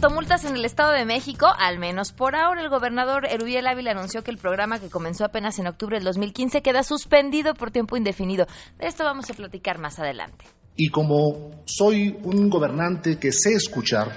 [0.00, 2.62] fotomultas en el Estado de México, al menos por ahora.
[2.62, 6.62] El gobernador Erubiel Ávila anunció que el programa que comenzó apenas en octubre del 2015
[6.62, 8.46] queda suspendido por tiempo indefinido.
[8.78, 10.46] De esto vamos a platicar más adelante.
[10.74, 14.08] Y como soy un gobernante que sé escuchar,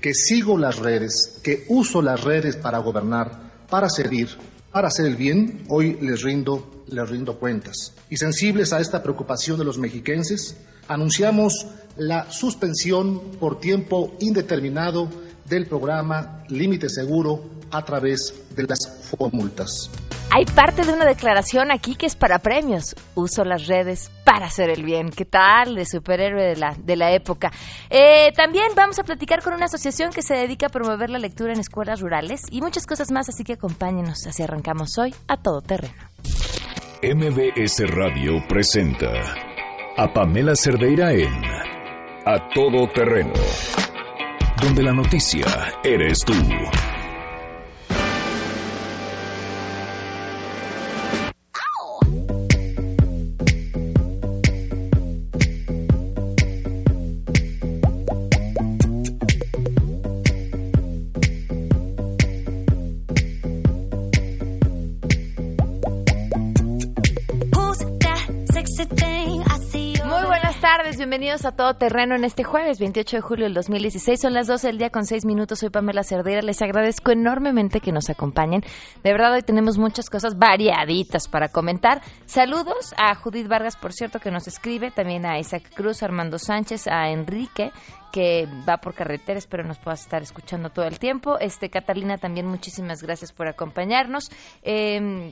[0.00, 4.36] que sigo las redes, que uso las redes para gobernar, para servir,
[4.72, 7.94] para hacer el bien, hoy les rindo, les rindo cuentas.
[8.10, 10.56] Y sensibles a esta preocupación de los mexiquenses,
[10.86, 11.66] anunciamos
[11.96, 15.08] la suspensión por tiempo indeterminado
[15.48, 19.90] del programa Límite Seguro a través de las multas.
[20.30, 22.94] Hay parte de una declaración aquí que es para premios.
[23.14, 25.10] Uso las redes para hacer el bien.
[25.10, 25.74] ¿Qué tal?
[25.74, 27.50] De superhéroe de la, de la época.
[27.88, 31.52] Eh, también vamos a platicar con una asociación que se dedica a promover la lectura
[31.52, 34.26] en escuelas rurales y muchas cosas más, así que acompáñenos.
[34.26, 35.94] Así arrancamos hoy a todo terreno.
[37.02, 39.12] MBS Radio presenta
[39.96, 41.32] a Pamela Cerdeira en
[42.26, 43.32] A Todo Terreno,
[44.62, 45.46] donde la noticia
[45.82, 46.34] eres tú.
[70.96, 74.20] Bienvenidos a Todo Terreno en este jueves 28 de julio del 2016.
[74.20, 75.58] Son las 12 del día con 6 minutos.
[75.58, 76.40] Soy Pamela Cerdeira.
[76.40, 78.62] Les agradezco enormemente que nos acompañen.
[79.04, 82.00] De verdad, hoy tenemos muchas cosas variaditas para comentar.
[82.24, 84.90] Saludos a Judith Vargas, por cierto, que nos escribe.
[84.90, 87.70] También a Isaac Cruz, Armando Sánchez, a Enrique
[88.10, 91.38] que va por carretera, espero nos puedas estar escuchando todo el tiempo.
[91.38, 94.30] Este Catalina también muchísimas gracias por acompañarnos.
[94.64, 95.28] Mm,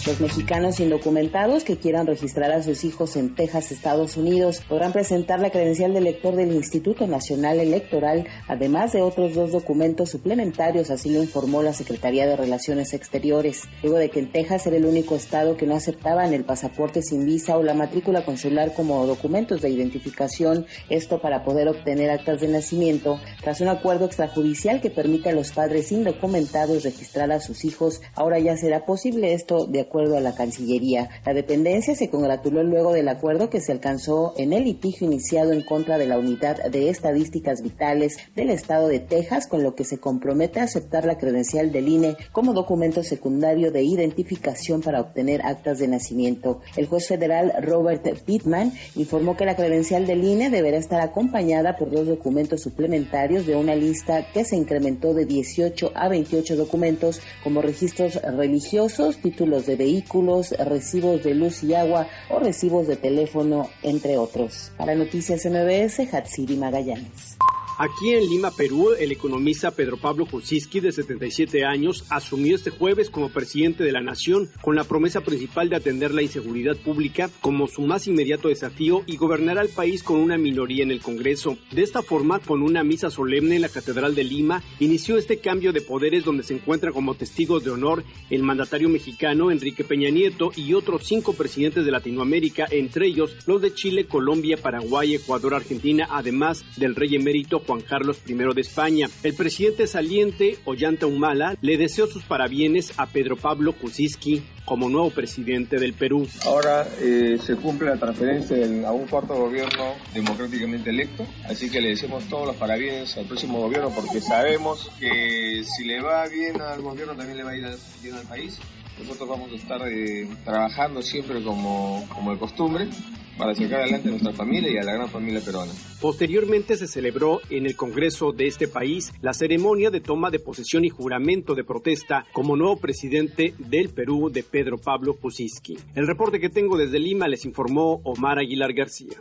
[0.07, 5.39] Los mexicanos indocumentados que quieran registrar a sus hijos en Texas, Estados Unidos, podrán presentar
[5.39, 11.11] la credencial de elector del Instituto Nacional Electoral, además de otros dos documentos suplementarios, así
[11.11, 13.69] lo informó la Secretaría de Relaciones Exteriores.
[13.83, 17.23] Luego de que en Texas era el único estado que no aceptaban el pasaporte sin
[17.23, 22.47] visa o la matrícula consular como documentos de identificación, esto para poder obtener actas de
[22.47, 28.01] nacimiento, tras un acuerdo extrajudicial que permite a los padres indocumentados registrar a sus hijos,
[28.15, 31.09] ahora ya será posible esto de acuerdo a la Cancillería.
[31.25, 35.61] La dependencia se congratuló luego del acuerdo que se alcanzó en el litigio iniciado en
[35.61, 39.99] contra de la Unidad de Estadísticas Vitales del Estado de Texas, con lo que se
[39.99, 45.77] compromete a aceptar la credencial del INE como documento secundario de identificación para obtener actas
[45.77, 46.61] de nacimiento.
[46.75, 51.91] El juez federal Robert Pittman informó que la credencial del INE deberá estar acompañada por
[51.91, 57.61] dos documentos suplementarios de una lista que se incrementó de 18 a 28 documentos como
[57.61, 64.17] registros religiosos, títulos de vehículos, recibos de luz y agua o recibos de teléfono, entre
[64.17, 64.71] otros.
[64.77, 67.37] Para Noticias MBS, Hatsiri Magallanes.
[67.83, 73.09] Aquí en Lima, Perú, el economista Pedro Pablo Kuczynski, de 77 años, asumió este jueves
[73.09, 77.65] como presidente de la nación con la promesa principal de atender la inseguridad pública como
[77.65, 81.57] su más inmediato desafío y gobernar al país con una minoría en el Congreso.
[81.71, 85.73] De esta forma, con una misa solemne en la Catedral de Lima, inició este cambio
[85.73, 90.51] de poderes donde se encuentra como testigos de honor el mandatario mexicano Enrique Peña Nieto
[90.55, 96.07] y otros cinco presidentes de Latinoamérica, entre ellos los de Chile, Colombia, Paraguay, Ecuador, Argentina,
[96.11, 99.07] además del rey emérito Juan Carlos I de España.
[99.23, 105.09] El presidente saliente, Ollanta Humala, le deseó sus parabienes a Pedro Pablo Kuczynski como nuevo
[105.09, 106.27] presidente del Perú.
[106.43, 111.91] Ahora eh, se cumple la transferencia a un cuarto gobierno democráticamente electo, así que le
[111.91, 116.81] deseamos todos los parabienes al próximo gobierno porque sabemos que si le va bien al
[116.81, 117.67] gobierno también le va a ir
[118.03, 118.59] bien al país.
[118.99, 122.89] Nosotros vamos a estar eh, trabajando siempre como, como de costumbre
[123.37, 125.71] para sacar adelante a nuestra familia y a la gran familia peruana.
[125.99, 130.85] Posteriormente se celebró en el Congreso de este país la ceremonia de toma de posesión
[130.85, 135.77] y juramento de protesta como nuevo presidente del Perú de Pedro Pablo Kuczynski.
[135.95, 139.17] El reporte que tengo desde Lima les informó Omar Aguilar García.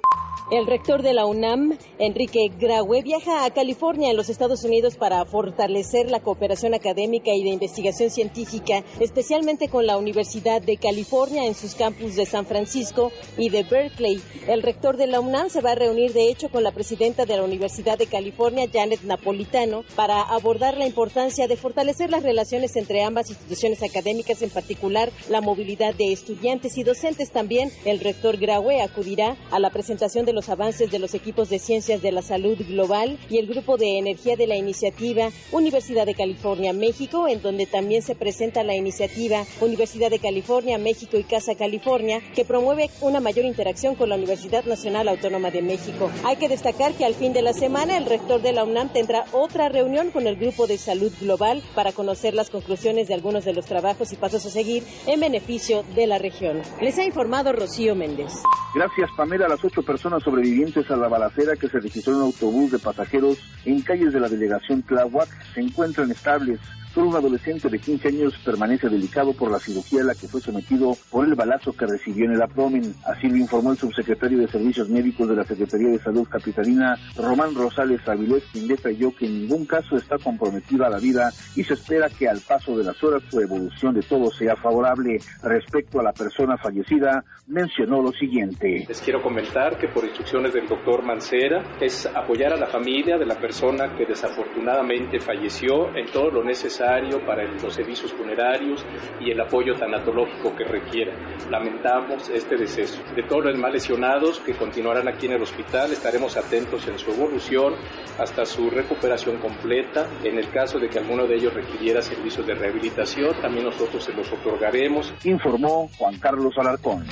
[0.51, 5.25] El rector de la UNAM, Enrique Graue, viaja a California, en los Estados Unidos, para
[5.25, 11.55] fortalecer la cooperación académica y de investigación científica, especialmente con la Universidad de California en
[11.55, 14.21] sus campus de San Francisco y de Berkeley.
[14.49, 17.37] El rector de la UNAM se va a reunir, de hecho, con la presidenta de
[17.37, 23.05] la Universidad de California, Janet Napolitano, para abordar la importancia de fortalecer las relaciones entre
[23.05, 27.31] ambas instituciones académicas, en particular la movilidad de estudiantes y docentes.
[27.31, 31.59] También el rector Graue acudirá a la presentación de los avances de los equipos de
[31.59, 36.15] ciencias de la salud global y el grupo de energía de la iniciativa Universidad de
[36.15, 41.55] California México, en donde también se presenta la iniciativa Universidad de California México y Casa
[41.55, 46.11] California, que promueve una mayor interacción con la Universidad Nacional Autónoma de México.
[46.25, 49.25] Hay que destacar que al fin de la semana el rector de la UNAM tendrá
[49.33, 53.55] otra reunión con el grupo de salud global para conocer las conclusiones de algunos de
[53.55, 56.63] los trabajos y pasos a seguir en beneficio de la región.
[56.81, 58.33] Les ha informado Rocío Méndez.
[58.75, 59.49] Gracias, Pamela.
[59.49, 63.39] Las ocho personas sobrevivientes a la balacera que se registró en un autobús de pasajeros
[63.65, 66.59] en calles de la delegación Tláhuac se encuentran estables.
[66.93, 70.41] Solo un adolescente de 15 años permanece delicado por la cirugía a la que fue
[70.41, 72.95] sometido por el balazo que recibió en el abdomen.
[73.05, 77.55] Así lo informó el subsecretario de Servicios Médicos de la Secretaría de Salud Capitalina, Román
[77.55, 82.09] Rosales Avilés, quien detalló que en ningún caso está comprometida la vida y se espera
[82.09, 85.21] que al paso de las horas su evolución de todo sea favorable.
[85.45, 88.85] Respecto a la persona fallecida, mencionó lo siguiente.
[88.89, 93.27] Les quiero comentar que por instrucciones del doctor Mancera es apoyar a la familia de
[93.27, 96.43] la persona que desafortunadamente falleció en todo lo
[96.81, 98.85] necesario para los servicios funerarios
[99.21, 101.13] y el apoyo tanatológico que requiera.
[101.51, 103.03] Lamentamos este deceso.
[103.15, 107.11] De todos los más lesionados que continuarán aquí en el hospital, estaremos atentos en su
[107.11, 107.75] evolución
[108.19, 110.09] hasta su recuperación completa.
[110.25, 114.13] En el caso de que alguno de ellos requiriera servicios de rehabilitación, también nosotros se
[114.13, 115.13] los otorgaremos.
[115.25, 117.05] Informó Juan Carlos Alarcón.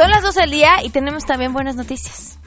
[0.00, 2.38] Son las 12 del día y tenemos también buenas noticias.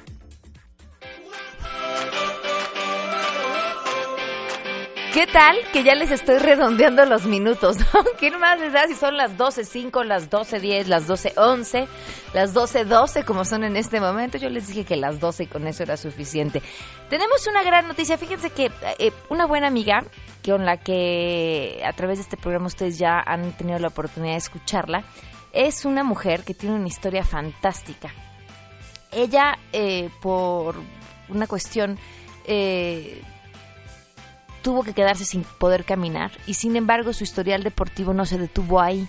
[5.13, 5.57] ¿Qué tal?
[5.71, 8.03] Que ya les estoy redondeando los minutos, ¿no?
[8.17, 11.87] ¿Quién más les da si son las 12.05, las 12.10, las 12.11,
[12.33, 14.39] las 12.12 como son en este momento?
[14.39, 16.63] Yo les dije que las 12 y con eso era suficiente.
[17.11, 18.17] Tenemos una gran noticia.
[18.17, 20.03] Fíjense que eh, una buena amiga
[20.43, 24.39] con la que a través de este programa ustedes ya han tenido la oportunidad de
[24.39, 25.03] escucharla,
[25.53, 28.11] es una mujer que tiene una historia fantástica.
[29.11, 30.75] Ella, eh, por
[31.29, 31.99] una cuestión,
[32.45, 33.21] eh,
[34.63, 38.81] tuvo que quedarse sin poder caminar y sin embargo su historial deportivo no se detuvo
[38.81, 39.07] ahí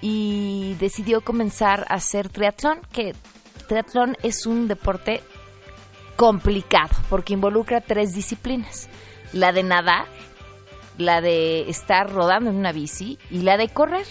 [0.00, 3.14] y decidió comenzar a hacer triatlón, que
[3.68, 5.22] triatlón es un deporte
[6.16, 8.88] complicado porque involucra tres disciplinas,
[9.32, 10.06] la de nadar,
[10.96, 14.06] la de estar rodando en una bici y la de correr.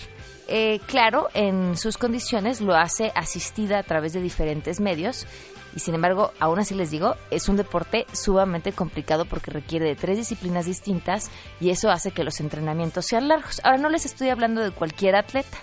[0.48, 5.26] Eh, claro, en sus condiciones lo hace asistida a través de diferentes medios
[5.76, 9.96] y sin embargo, aún así les digo, es un deporte sumamente complicado porque requiere de
[9.96, 13.60] tres disciplinas distintas y eso hace que los entrenamientos sean largos.
[13.64, 15.58] Ahora no les estoy hablando de cualquier atleta,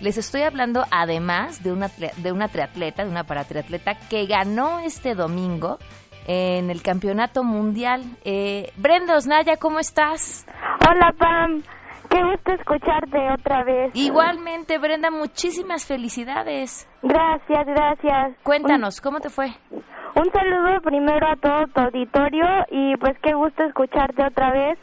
[0.00, 5.14] les estoy hablando además de una, de una triatleta, de una paratriatleta que ganó este
[5.14, 5.78] domingo
[6.26, 8.04] en el Campeonato Mundial.
[8.24, 10.46] Eh, Brenda Osnaya, ¿cómo estás?
[10.88, 11.62] Hola, Pam.
[12.10, 13.90] Qué gusto escucharte otra vez.
[13.94, 16.88] Igualmente, Brenda, muchísimas felicidades.
[17.02, 18.36] Gracias, gracias.
[18.42, 19.48] Cuéntanos, ¿cómo te fue?
[19.70, 24.78] Un saludo primero a todo tu auditorio y pues qué gusto escucharte otra vez.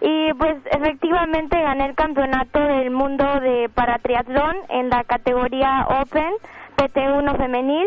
[0.00, 6.32] Y pues efectivamente gané el campeonato del mundo de paratriatlón en la categoría Open
[6.76, 7.86] PT1 femenil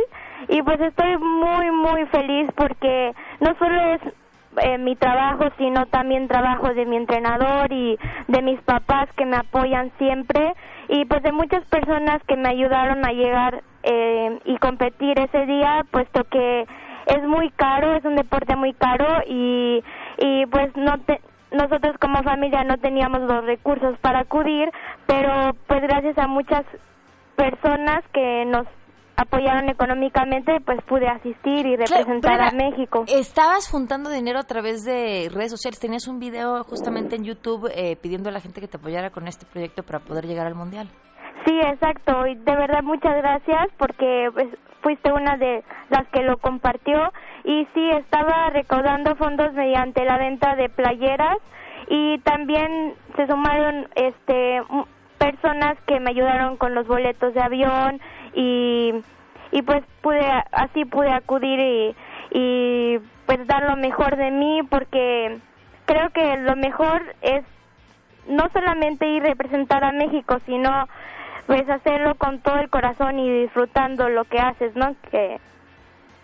[0.49, 4.01] y pues estoy muy muy feliz porque no solo es
[4.61, 9.37] eh, mi trabajo, sino también trabajo de mi entrenador y de mis papás que me
[9.37, 10.53] apoyan siempre.
[10.89, 15.85] Y pues de muchas personas que me ayudaron a llegar eh, y competir ese día,
[15.91, 16.65] puesto que
[17.05, 19.83] es muy caro, es un deporte muy caro y,
[20.19, 20.95] y pues no
[21.51, 24.71] nosotros como familia no teníamos los recursos para acudir,
[25.05, 26.63] pero pues gracias a muchas
[27.35, 28.65] personas que nos
[29.15, 33.05] apoyaron económicamente, pues pude asistir y representar a México.
[33.07, 37.95] Estabas juntando dinero a través de redes sociales, tenías un video justamente en YouTube eh,
[38.01, 40.89] pidiendo a la gente que te apoyara con este proyecto para poder llegar al Mundial.
[41.45, 44.47] Sí, exacto, y de verdad muchas gracias porque pues,
[44.83, 47.11] fuiste una de las que lo compartió.
[47.43, 51.37] Y sí, estaba recaudando fondos mediante la venta de playeras.
[51.89, 54.61] Y también se sumaron este
[55.17, 58.01] personas que me ayudaron con los boletos de avión
[58.33, 58.91] y
[59.51, 61.95] y pues pude así pude acudir y,
[62.31, 65.37] y pues dar lo mejor de mí porque
[65.85, 67.45] creo que lo mejor es
[68.27, 70.87] no solamente ir a representar a México sino
[71.45, 75.39] pues hacerlo con todo el corazón y disfrutando lo que haces no que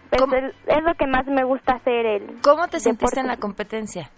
[0.09, 4.09] pues, es, lo que más me gusta hacer el ¿Cómo te sentiste en la competencia?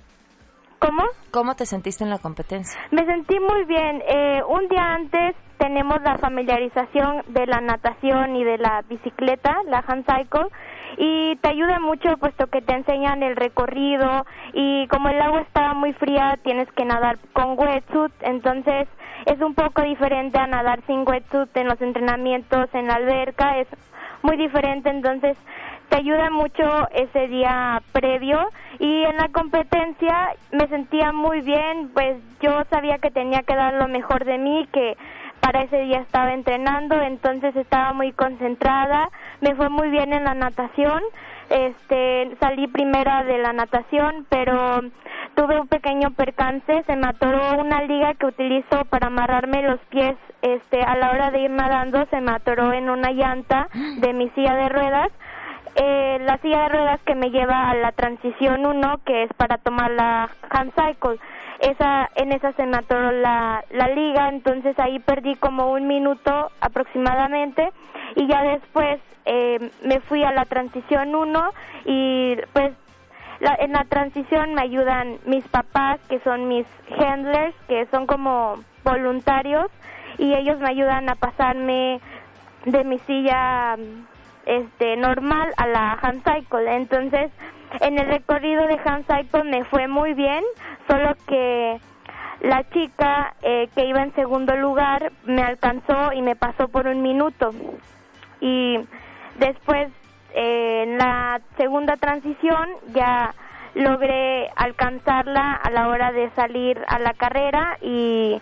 [0.79, 1.03] ¿Cómo?
[1.29, 2.79] ¿Cómo te sentiste en la competencia?
[2.89, 4.01] Me sentí muy bien.
[4.07, 9.84] Eh, un día antes tenemos la familiarización de la natación y de la bicicleta, la
[9.88, 10.48] hand cycle,
[10.98, 15.75] y te ayuda mucho puesto que te enseñan el recorrido y como el agua estaba
[15.75, 18.88] muy fría tienes que nadar con wetsuit, entonces
[19.27, 23.68] es un poco diferente a nadar sin wetsuit en los entrenamientos en la alberca, es
[24.24, 25.38] muy diferente, entonces
[25.89, 28.50] te ayuda mucho ese día previo
[28.80, 33.75] y en la competencia me sentía muy bien, pues yo sabía que tenía que dar
[33.75, 34.98] lo mejor de mí, que
[35.41, 39.10] para ese día estaba entrenando, entonces estaba muy concentrada,
[39.41, 41.01] me fue muy bien en la natación,
[41.50, 44.81] este salí primera de la natación, pero
[45.36, 50.15] tuve un pequeño percance, se me atoró una liga que utilizo para amarrarme los pies,
[50.41, 53.67] este a la hora de ir nadando se me atoró en una llanta
[53.98, 55.12] de mi silla de ruedas
[55.75, 59.57] eh, la silla de ruedas que me lleva a la transición 1, que es para
[59.57, 61.17] tomar la hand cycle.
[61.62, 66.51] Esa, en esa se me atoró la, la liga, entonces ahí perdí como un minuto
[66.60, 67.72] aproximadamente
[68.15, 71.50] y ya después eh, me fui a la transición 1
[71.86, 72.74] y pues
[73.39, 76.65] la, en la transición me ayudan mis papás, que son mis
[76.98, 79.68] handlers, que son como voluntarios
[80.18, 82.01] y ellos me ayudan a pasarme
[82.65, 83.77] de mi silla
[84.45, 86.75] este normal a la hand cycle.
[86.75, 87.31] Entonces
[87.79, 90.43] en el recorrido de hand cycle me fue muy bien
[90.88, 91.79] solo que
[92.41, 97.01] la chica eh, que iba en segundo lugar me alcanzó y me pasó por un
[97.01, 97.51] minuto.
[98.39, 98.79] Y
[99.38, 99.89] después
[100.33, 103.33] eh, en la segunda transición ya
[103.75, 108.41] logré alcanzarla a la hora de salir a la carrera y,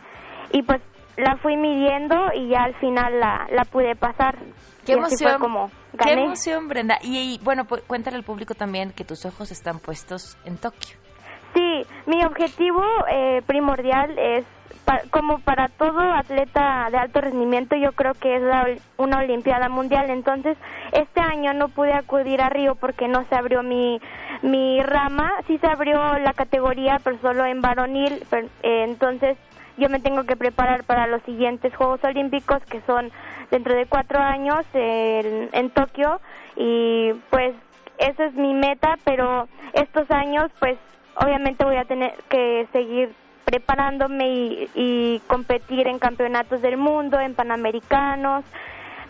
[0.51, 0.81] y pues
[1.19, 4.38] la fui midiendo y ya al final la, la pude pasar.
[4.85, 5.39] Qué emoción.
[5.39, 6.97] como Qué emoción, Brenda.
[7.01, 10.97] Y, bueno, pues, cuéntale al público también que tus ojos están puestos en Tokio.
[11.53, 14.45] Sí, mi objetivo eh, primordial es,
[15.11, 20.09] como para todo atleta de alto rendimiento, yo creo que es una Olimpiada Mundial.
[20.09, 20.57] Entonces,
[20.91, 23.99] este año no pude acudir a Río porque no se abrió mi,
[24.43, 25.31] mi rama.
[25.47, 28.23] Sí se abrió la categoría, pero solo en varonil.
[28.31, 29.38] Eh, entonces,
[29.79, 33.12] yo me tengo que preparar para los siguientes Juegos Olímpicos que son
[33.50, 36.21] dentro de cuatro años en, en Tokio.
[36.55, 37.55] Y pues
[37.98, 40.77] esa es mi meta, pero estos años pues
[41.15, 43.13] obviamente voy a tener que seguir
[43.50, 48.45] preparándome y, competir en campeonatos del mundo, en panamericanos,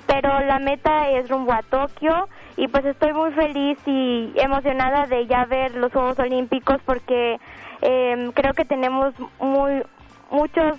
[0.08, 5.28] pero la meta es rumbo a Tokio y pues estoy muy feliz y emocionada de
[5.28, 7.38] ya ver los Juegos Olímpicos porque
[7.82, 9.84] eh, creo que tenemos muy
[10.32, 10.78] muchos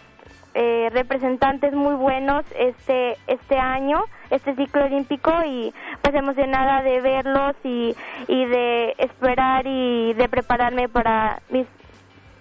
[0.54, 7.54] eh, representantes muy buenos este este año este ciclo olímpico y pues emocionada de verlos
[7.62, 7.95] y,
[8.26, 11.66] y de esperar y de prepararme para mis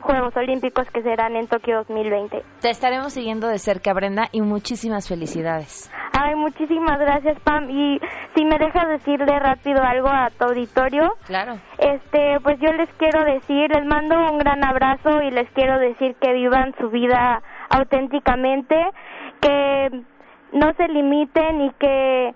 [0.01, 2.43] Juegos Olímpicos que serán en Tokio 2020.
[2.61, 5.91] Te estaremos siguiendo de cerca, Brenda, y muchísimas felicidades.
[6.17, 7.69] Ay, muchísimas gracias, Pam.
[7.69, 7.99] Y
[8.35, 11.13] si me dejas decirle rápido algo a tu auditorio.
[11.25, 11.57] Claro.
[11.77, 16.15] Este, pues yo les quiero decir, les mando un gran abrazo y les quiero decir
[16.21, 18.75] que vivan su vida auténticamente,
[19.41, 20.03] que
[20.53, 22.33] no se limiten y que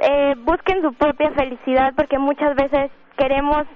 [0.00, 3.66] eh, busquen su propia felicidad porque muchas veces queremos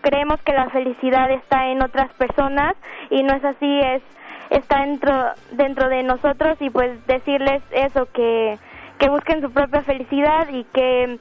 [0.00, 2.74] creemos que la felicidad está en otras personas
[3.10, 4.02] y no es así es
[4.50, 5.12] está dentro
[5.52, 8.58] dentro de nosotros y pues decirles eso que
[8.98, 11.18] que busquen su propia felicidad y que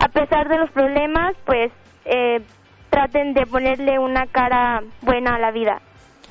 [0.00, 1.72] a pesar de los problemas pues
[2.04, 2.40] eh,
[2.90, 5.80] traten de ponerle una cara buena a la vida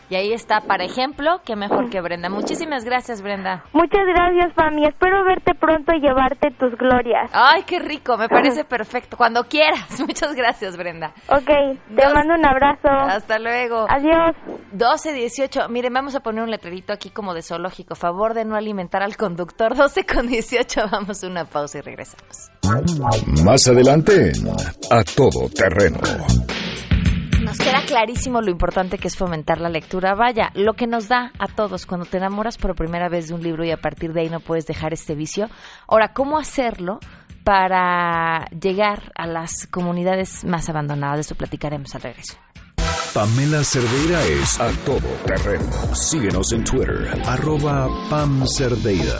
[0.10, 2.30] y ahí está, para ejemplo, que mejor que Brenda.
[2.30, 3.64] Muchísimas gracias, Brenda.
[3.74, 4.86] Muchas gracias, Pami.
[4.86, 7.32] Espero verte pronto y llevarte tus glorias.
[7.34, 9.18] Ay, qué rico, me parece perfecto.
[9.18, 10.00] Cuando quieras.
[10.00, 11.14] Muchas gracias, Brenda.
[11.28, 11.50] Ok,
[11.96, 12.88] te mando un abrazo.
[12.88, 13.88] Hasta luego.
[13.90, 14.36] Adiós.
[14.72, 15.70] 12, 18.
[15.70, 17.96] Miren, vamos a poner un letrerito aquí como de zoológico.
[17.96, 19.76] Favor de no alimentar al conductor.
[19.76, 20.82] 12 con 18.
[20.92, 22.52] Vamos a una pausa y regresamos.
[23.44, 24.32] Más adelante,
[24.92, 26.00] a todo terreno
[27.46, 30.16] nos queda clarísimo lo importante que es fomentar la lectura.
[30.16, 33.44] Vaya, lo que nos da a todos cuando te enamoras por primera vez de un
[33.44, 35.48] libro y a partir de ahí no puedes dejar este vicio.
[35.88, 37.00] Ahora, ¿cómo hacerlo
[37.44, 41.18] para llegar a las comunidades más abandonadas?
[41.18, 42.36] De eso platicaremos al regreso.
[43.14, 45.72] Pamela Cerdeira es a todo terreno.
[45.94, 49.20] Síguenos en Twitter, arroba Pam Cerdeira.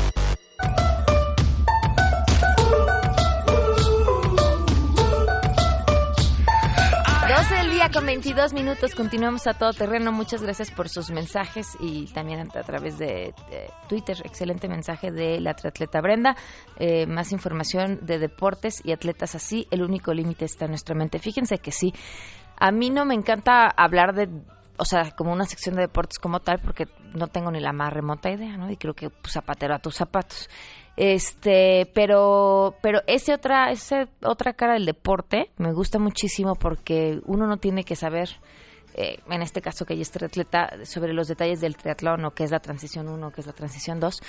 [7.91, 8.95] Con 22 minutos.
[8.95, 10.11] Continuamos a todo terreno.
[10.11, 14.17] Muchas gracias por sus mensajes y también a, través de, de Twitter.
[14.23, 16.35] Excelente mensaje de la triatleta Brenda.
[16.77, 19.67] Eh, más información de deportes y atletas así.
[19.71, 21.19] El único límite está en nuestra mente.
[21.19, 21.93] Fíjense que sí.
[22.57, 24.29] A mí no me encanta hablar de
[24.77, 27.93] o sea, como una sección de deportes como tal, porque no tengo ni la más
[27.93, 28.71] remota idea, ¿no?
[28.71, 30.49] Y creo que pues, zapatero a tus zapatos.
[30.97, 37.47] Este, pero, pero ese otra, ese otra cara del deporte me gusta muchísimo porque uno
[37.47, 38.29] no tiene que saber,
[38.93, 42.43] eh, en este caso que ella es triatleta, sobre los detalles del triatlón o qué
[42.43, 44.21] es la transición 1, qué es la transición 2,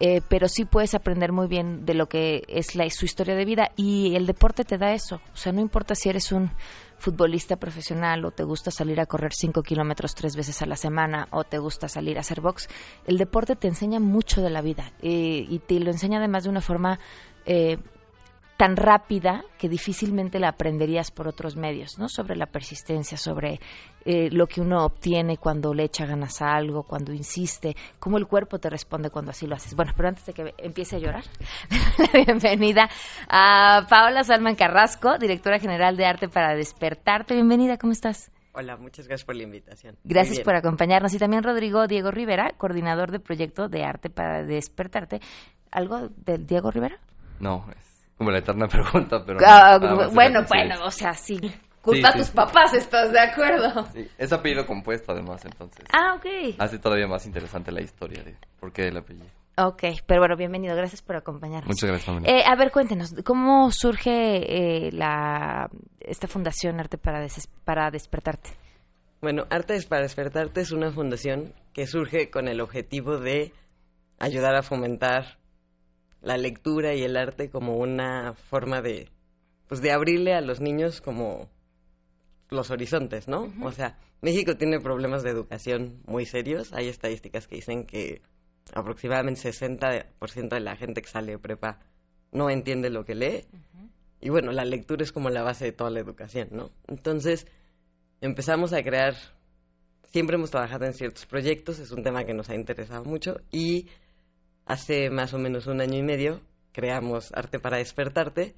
[0.00, 3.44] eh, pero sí puedes aprender muy bien de lo que es la, su historia de
[3.44, 5.20] vida y el deporte te da eso.
[5.32, 6.50] O sea, no importa si eres un
[6.98, 11.28] futbolista profesional o te gusta salir a correr 5 kilómetros tres veces a la semana
[11.30, 12.68] o te gusta salir a hacer box,
[13.06, 16.50] el deporte te enseña mucho de la vida eh, y te lo enseña además de
[16.50, 16.98] una forma
[17.46, 17.78] eh,
[18.60, 22.10] tan rápida que difícilmente la aprenderías por otros medios, ¿no?
[22.10, 23.58] Sobre la persistencia, sobre
[24.04, 28.26] eh, lo que uno obtiene cuando le echa ganas a algo, cuando insiste, cómo el
[28.26, 29.74] cuerpo te responde cuando así lo haces.
[29.74, 31.24] Bueno, pero antes de que empiece a llorar,
[32.12, 32.90] la bienvenida
[33.30, 37.32] a Paola Salman Carrasco, directora general de Arte para Despertarte.
[37.32, 38.30] Bienvenida, ¿cómo estás?
[38.52, 39.96] Hola, muchas gracias por la invitación.
[40.04, 41.14] Gracias por acompañarnos.
[41.14, 45.20] Y también Rodrigo Diego Rivera, coordinador de proyecto de Arte para Despertarte.
[45.70, 47.00] ¿Algo del Diego Rivera?
[47.38, 47.89] No, es
[48.20, 49.38] como la eterna pregunta, pero...
[49.42, 51.40] Ah, no, bueno, bueno, o sea, sí.
[51.80, 52.36] Culpa Sí, a tus sí.
[52.36, 53.86] papás, ¿estás de acuerdo?
[53.94, 55.86] Sí, es apellido compuesto además, entonces.
[55.90, 56.56] Ah, ok.
[56.58, 59.24] Hace todavía más interesante la historia de por qué el apellido.
[59.56, 61.68] Ok, pero bueno, bienvenido, gracias por acompañarnos.
[61.68, 62.28] Muchas gracias, Pamela.
[62.30, 64.10] Eh, a ver, cuéntenos, ¿cómo surge
[64.86, 68.50] eh, la, esta fundación Arte para, Des- para Despertarte?
[69.22, 73.54] Bueno, Artes para Despertarte es una fundación que surge con el objetivo de
[74.18, 75.38] ayudar a fomentar
[76.22, 79.08] la lectura y el arte como una forma de,
[79.68, 81.48] pues de abrirle a los niños como
[82.50, 83.52] los horizontes, ¿no?
[83.62, 86.72] O sea, México tiene problemas de educación muy serios.
[86.72, 88.22] Hay estadísticas que dicen que
[88.74, 91.78] aproximadamente 60% de la gente que sale de prepa
[92.32, 93.46] no entiende lo que lee.
[94.20, 96.70] Y bueno, la lectura es como la base de toda la educación, ¿no?
[96.88, 97.46] Entonces,
[98.20, 99.14] empezamos a crear,
[100.12, 103.86] siempre hemos trabajado en ciertos proyectos, es un tema que nos ha interesado mucho y
[104.70, 106.40] hace más o menos un año y medio
[106.72, 108.54] creamos Arte para Despertarte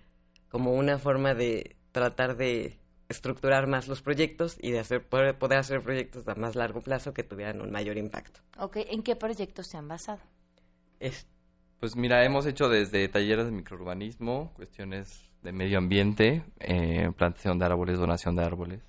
[0.50, 2.76] como una forma de tratar de
[3.08, 7.14] estructurar más los proyectos y de hacer, poder, poder hacer proyectos a más largo plazo
[7.14, 8.40] que tuvieran un mayor impacto.
[8.58, 10.20] Ok, ¿en qué proyectos se han basado?
[11.00, 11.26] Es,
[11.80, 17.64] Pues mira, hemos hecho desde talleres de microurbanismo, cuestiones de medio ambiente, eh, plantación de
[17.64, 18.82] árboles, donación de árboles.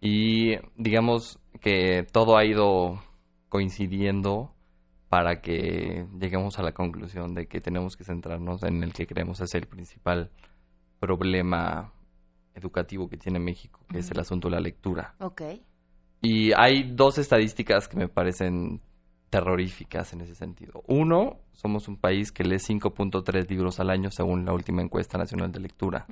[0.00, 3.02] Y digamos que todo ha ido
[3.48, 4.53] coincidiendo
[5.08, 9.40] para que lleguemos a la conclusión de que tenemos que centrarnos en el que creemos
[9.40, 10.30] es el principal
[10.98, 11.92] problema
[12.54, 15.14] educativo que tiene México, que es el asunto de la lectura.
[15.20, 15.42] Ok.
[16.22, 18.80] Y hay dos estadísticas que me parecen
[19.30, 20.82] terroríficas en ese sentido.
[20.86, 25.50] Uno, somos un país que lee 5.3 libros al año según la última encuesta nacional
[25.52, 26.06] de lectura.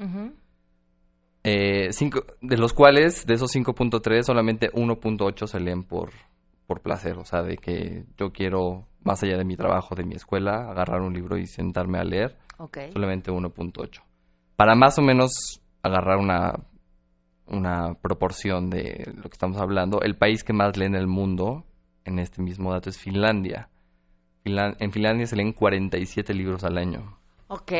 [1.44, 6.10] Eh, cinco- de los cuales, de esos 5.3, solamente 1.8 se leen por,
[6.72, 7.18] por placer.
[7.18, 11.02] O sea, de que yo quiero, más allá de mi trabajo, de mi escuela, agarrar
[11.02, 12.38] un libro y sentarme a leer.
[12.58, 12.78] Ok.
[12.94, 14.00] Solamente 1.8.
[14.56, 16.54] Para más o menos agarrar una,
[17.46, 21.64] una proporción de lo que estamos hablando, el país que más lee en el mundo,
[22.04, 23.68] en este mismo dato, es Finlandia.
[24.44, 27.18] Finlan- en Finlandia se leen 47 libros al año.
[27.48, 27.72] Ok.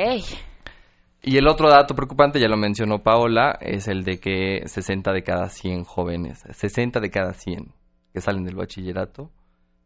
[1.23, 5.23] Y el otro dato preocupante, ya lo mencionó Paola, es el de que 60 de
[5.23, 7.73] cada 100 jóvenes, 60 de cada 100
[8.13, 9.31] que salen del bachillerato,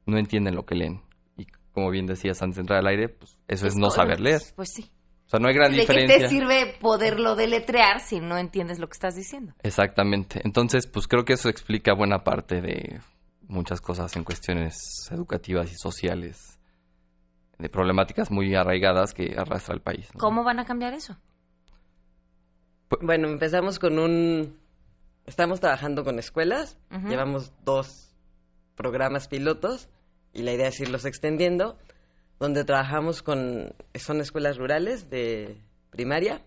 [0.07, 1.03] no entienden lo que leen.
[1.37, 4.41] Y como bien decías antes de entrar al aire, pues eso es no saber leer.
[4.55, 4.91] Pues sí.
[5.27, 6.19] O sea, no hay gran ¿De qué diferencia.
[6.19, 9.55] te sirve poderlo deletrear si no entiendes lo que estás diciendo?
[9.63, 10.41] Exactamente.
[10.45, 13.01] Entonces, pues creo que eso explica buena parte de
[13.49, 16.61] muchas cosas en cuestiones educativas y sociales,
[17.59, 20.09] de problemáticas muy arraigadas que arrastra el país.
[20.15, 20.21] ¿no?
[20.21, 21.17] ¿Cómo van a cambiar eso?
[23.01, 24.57] Bueno, empezamos con un...
[25.27, 28.06] Estamos trabajando con escuelas, llevamos dos
[28.77, 29.89] programas pilotos
[30.33, 31.79] y la idea es irlos extendiendo,
[32.39, 33.75] donde trabajamos con...
[33.95, 35.57] Son escuelas rurales de
[35.91, 36.43] primaria,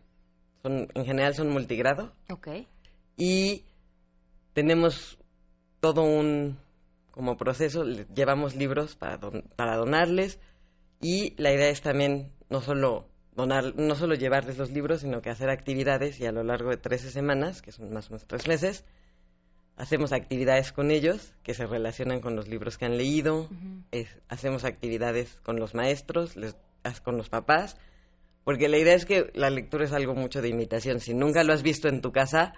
[0.62, 2.14] son, en general son multigrado.
[3.18, 3.66] Y
[4.54, 5.18] tenemos
[5.80, 6.58] todo un
[7.12, 9.20] como proceso, llevamos libros para,
[9.56, 10.40] para donarles
[11.02, 15.30] y la idea es también no solo donar, no solo llevarles los libros, sino que
[15.30, 18.48] hacer actividades y a lo largo de 13 semanas, que son más o menos tres
[18.48, 18.86] meses,
[19.80, 23.50] hacemos actividades con ellos que se relacionan con los libros que han leído,
[24.28, 26.56] hacemos actividades con los maestros, les,
[27.02, 27.78] con los papás,
[28.44, 31.00] porque la idea es que la lectura es algo mucho de imitación.
[31.00, 32.54] Si nunca lo has visto en tu casa,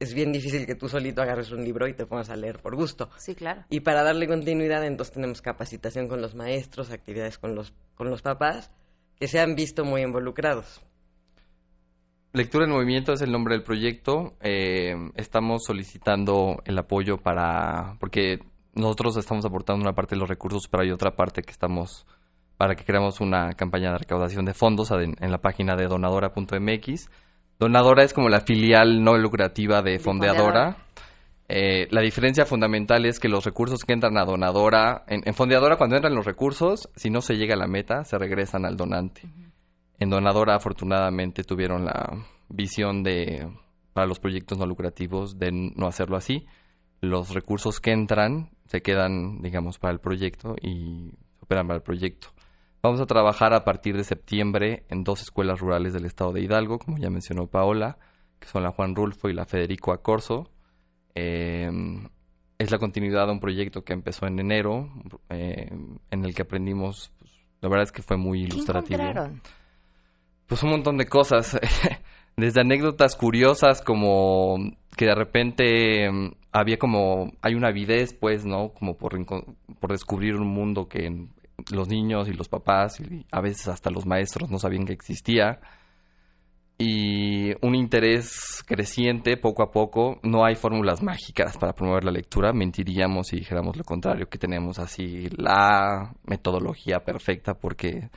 [0.00, 2.74] es bien difícil que tú solito agarres un libro y te pongas a leer por
[2.74, 3.10] gusto.
[3.16, 3.64] Sí, claro.
[3.70, 8.22] Y para darle continuidad, entonces tenemos capacitación con los maestros, actividades con los, con los
[8.22, 8.72] papás,
[9.18, 10.82] que se han visto muy involucrados.
[12.36, 14.34] Lectura en Movimiento es el nombre del proyecto.
[14.42, 18.40] Eh, estamos solicitando el apoyo para, porque
[18.74, 22.04] nosotros estamos aportando una parte de los recursos, pero hay otra parte que estamos
[22.58, 27.08] para que creamos una campaña de recaudación de fondos en, la página de donadora.mx.
[27.58, 30.76] Donadora es como la filial no lucrativa de Fondeadora.
[31.48, 35.96] Eh, la diferencia fundamental es que los recursos que entran a Donadora, en, Fondeadora cuando
[35.96, 39.22] entran los recursos, si no se llega a la meta, se regresan al donante.
[39.98, 43.48] En Donadora, afortunadamente, tuvieron la visión de,
[43.92, 46.46] para los proyectos no lucrativos, de no hacerlo así.
[47.00, 52.28] Los recursos que entran se quedan, digamos, para el proyecto y operan para el proyecto.
[52.82, 56.78] Vamos a trabajar a partir de septiembre en dos escuelas rurales del estado de Hidalgo,
[56.78, 57.98] como ya mencionó Paola,
[58.38, 60.50] que son la Juan Rulfo y la Federico Acorso.
[61.14, 61.70] Eh,
[62.58, 64.88] es la continuidad de un proyecto que empezó en enero,
[65.30, 65.70] eh,
[66.10, 69.02] en el que aprendimos, pues, la verdad es que fue muy ilustrativo.
[70.46, 71.58] Pues un montón de cosas,
[72.36, 74.56] desde anécdotas curiosas como
[74.96, 78.70] que de repente mm, había como, hay una avidez pues, ¿no?
[78.70, 79.14] Como por,
[79.80, 81.26] por descubrir un mundo que
[81.72, 85.60] los niños y los papás y a veces hasta los maestros no sabían que existía
[86.78, 90.20] y un interés creciente poco a poco.
[90.22, 94.78] No hay fórmulas mágicas para promover la lectura, mentiríamos si dijéramos lo contrario, que tenemos
[94.78, 98.10] así la metodología perfecta porque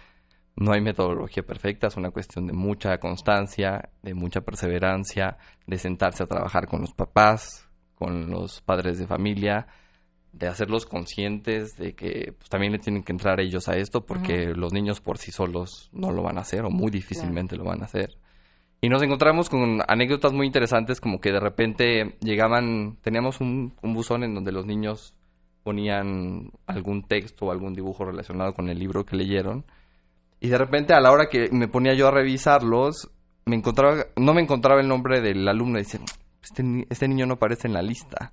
[0.60, 6.24] no hay metodología perfecta, es una cuestión de mucha constancia, de mucha perseverancia, de sentarse
[6.24, 9.68] a trabajar con los papás, con los padres de familia,
[10.34, 14.48] de hacerlos conscientes de que pues, también le tienen que entrar ellos a esto porque
[14.54, 17.82] los niños por sí solos no lo van a hacer o muy difícilmente lo van
[17.82, 18.18] a hacer.
[18.82, 23.94] Y nos encontramos con anécdotas muy interesantes como que de repente llegaban, teníamos un, un
[23.94, 25.16] buzón en donde los niños
[25.64, 29.64] ponían algún texto o algún dibujo relacionado con el libro que leyeron
[30.40, 33.10] y de repente a la hora que me ponía yo a revisarlos,
[33.46, 36.00] me encontraba, no me encontraba el nombre del alumno y decía,
[36.42, 38.32] este, este niño no aparece en la lista.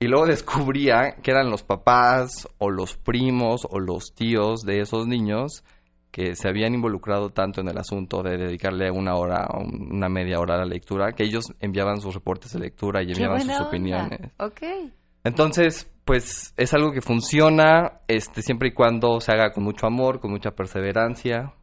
[0.00, 5.06] Y luego descubría que eran los papás o los primos o los tíos de esos
[5.06, 5.62] niños
[6.10, 10.40] que se habían involucrado tanto en el asunto de dedicarle una hora o una media
[10.40, 14.32] hora a la lectura, que ellos enviaban sus reportes de lectura y enviaban sus opiniones.
[14.38, 14.92] Okay.
[15.24, 20.20] Entonces, pues es algo que funciona este, siempre y cuando se haga con mucho amor,
[20.20, 21.54] con mucha perseverancia.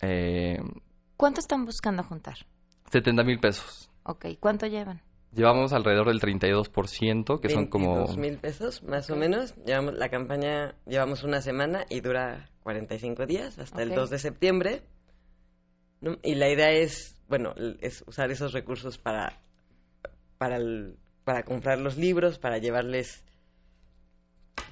[0.00, 0.58] Eh,
[1.16, 2.34] ¿Cuánto están buscando juntar?
[2.90, 3.90] 70 mil pesos.
[4.04, 5.02] Ok, ¿cuánto llevan?
[5.34, 8.06] Llevamos alrededor del 32%, que son como...
[8.18, 9.54] mil pesos, más o menos.
[9.64, 14.82] Llevamos la campaña, llevamos una semana y dura 45 días, hasta el 2 de septiembre.
[16.22, 19.40] Y la idea es, bueno, es usar esos recursos para,
[20.36, 20.58] para,
[21.24, 23.24] para comprar los libros, para llevarles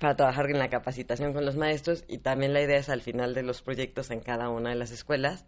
[0.00, 3.34] para trabajar en la capacitación con los maestros y también la idea es al final
[3.34, 5.46] de los proyectos en cada una de las escuelas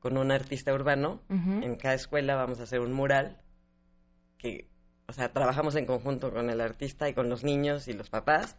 [0.00, 1.20] con un artista urbano.
[1.28, 3.40] En cada escuela vamos a hacer un mural
[4.38, 4.66] que,
[5.06, 8.56] o sea, trabajamos en conjunto con el artista y con los niños y los papás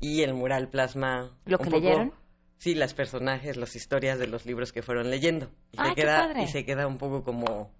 [0.00, 2.14] y el mural plasma lo que leyeron.
[2.56, 6.46] Sí, las personajes, las historias de los libros que fueron leyendo y se queda y
[6.46, 7.72] se queda un poco como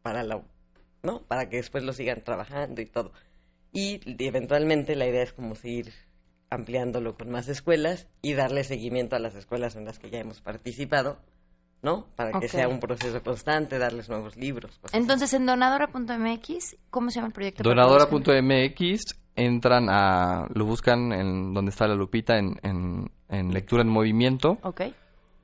[0.00, 0.42] para la,
[1.02, 1.20] ¿no?
[1.26, 3.12] Para que después lo sigan trabajando y todo.
[3.70, 5.92] Y eventualmente la idea es como seguir
[6.52, 10.40] ampliándolo con más escuelas y darle seguimiento a las escuelas en las que ya hemos
[10.40, 11.18] participado,
[11.82, 12.06] ¿no?
[12.14, 14.78] Para que sea un proceso constante, darles nuevos libros.
[14.92, 17.62] Entonces, en donadora.mx, ¿cómo se llama el proyecto?
[17.62, 24.58] Donadora.mx, entran a, lo buscan en donde está la lupita, en, en, lectura en movimiento.
[24.62, 24.82] Ok.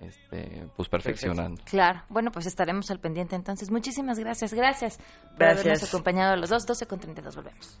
[0.00, 1.62] este, pues perfeccionando.
[1.64, 3.70] Claro, bueno, pues estaremos al pendiente entonces.
[3.70, 4.98] Muchísimas gracias, gracias
[5.36, 7.80] por habernos acompañado a los dos, 12 con 32, volvemos.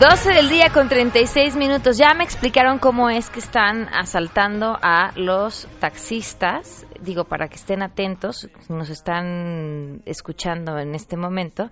[0.00, 1.98] 12 del día con 36 minutos.
[1.98, 6.86] Ya me explicaron cómo es que están asaltando a los taxistas.
[7.00, 11.68] Digo, para que estén atentos, nos están escuchando en este momento,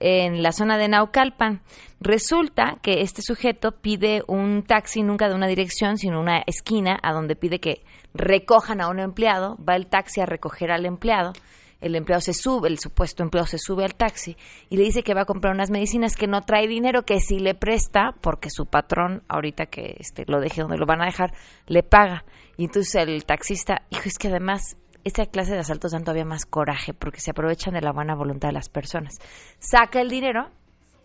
[0.00, 1.62] en la zona de Naucalpan.
[2.00, 7.12] Resulta que este sujeto pide un taxi nunca de una dirección, sino una esquina, a
[7.12, 9.56] donde pide que recojan a un empleado.
[9.56, 11.32] Va el taxi a recoger al empleado
[11.80, 14.36] el empleado se sube, el supuesto empleado se sube al taxi
[14.68, 17.38] y le dice que va a comprar unas medicinas que no trae dinero, que si
[17.38, 21.32] le presta, porque su patrón, ahorita que este, lo deje donde lo van a dejar,
[21.66, 22.24] le paga.
[22.56, 26.44] Y entonces el taxista, hijo, es que además esta clase de asaltos dan todavía más
[26.44, 29.14] coraje porque se aprovechan de la buena voluntad de las personas.
[29.58, 30.50] Saca el dinero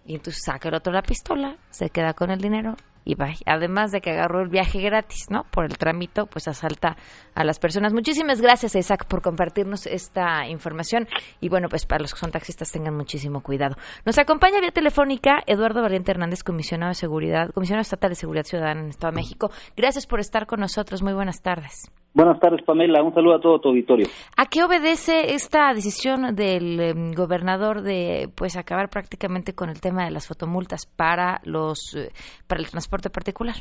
[0.05, 3.15] y entonces saca el otro la pistola, se queda con el dinero y.
[3.45, 5.43] Además de que agarró el viaje gratis, ¿no?
[5.51, 6.97] Por el trámite, pues asalta
[7.35, 7.93] a las personas.
[7.93, 11.07] Muchísimas gracias, Isaac, por compartirnos esta información.
[11.39, 13.75] Y bueno, pues para los que son taxistas tengan muchísimo cuidado.
[14.05, 18.79] Nos acompaña vía telefónica Eduardo Valiente Hernández, comisionado de seguridad, comisionado estatal de seguridad ciudadana
[18.81, 19.51] en el Estado de México.
[19.75, 21.01] Gracias por estar con nosotros.
[21.01, 21.89] Muy buenas tardes.
[22.13, 23.01] Buenas tardes, Pamela.
[23.01, 24.05] Un saludo a todo tu auditorio.
[24.37, 30.05] ¿A qué obedece esta decisión del em, gobernador de pues acabar prácticamente con el tema
[30.05, 32.11] de las fotomultas para los eh,
[32.47, 33.55] para el transporte particular?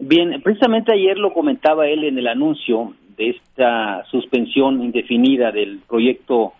[0.00, 6.54] Bien, precisamente ayer lo comentaba él en el anuncio de esta suspensión indefinida del proyecto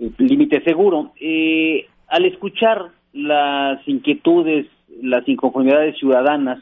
[0.00, 1.12] eh, Límite Seguro.
[1.20, 4.66] Eh, al escuchar las inquietudes,
[5.02, 6.58] las inconformidades ciudadanas,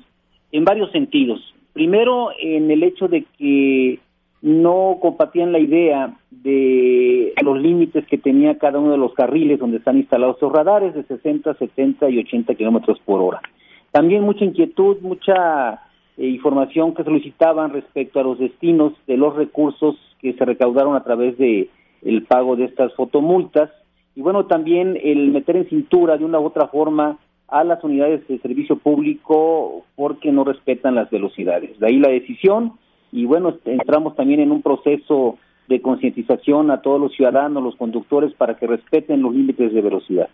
[0.50, 1.40] en varios sentidos,
[1.76, 3.98] Primero, en el hecho de que
[4.40, 9.76] no compartían la idea de los límites que tenía cada uno de los carriles donde
[9.76, 13.42] están instalados esos radares de 60, 70 y 80 kilómetros por hora.
[13.90, 15.82] También mucha inquietud, mucha
[16.16, 21.04] eh, información que solicitaban respecto a los destinos de los recursos que se recaudaron a
[21.04, 21.68] través de
[22.00, 23.70] el pago de estas fotomultas
[24.14, 28.26] y bueno también el meter en cintura de una u otra forma a las unidades
[28.28, 31.78] de servicio público porque no respetan las velocidades.
[31.78, 32.72] De ahí la decisión
[33.12, 38.32] y bueno, entramos también en un proceso de concientización a todos los ciudadanos, los conductores,
[38.34, 40.28] para que respeten los límites de velocidad.